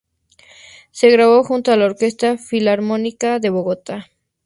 [0.89, 4.09] Se grabó junto a la Orquesta Filarmónica de Bogotá.